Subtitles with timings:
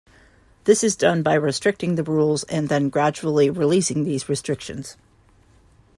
[0.63, 4.97] This is done by restricting the rules and then gradually releasing these restrictions.